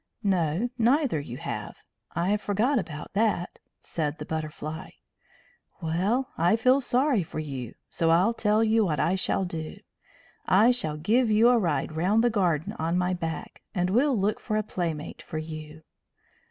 [0.23, 1.77] "No, neither you have!
[2.15, 4.89] I forgot about that," said the Butterfly.
[5.79, 9.77] "Well, I feel sorry for you, so I'll tell you what I shall do.
[10.47, 14.39] I shall give you a ride round the garden on my back, and we'll look
[14.39, 15.83] for a playmate for you."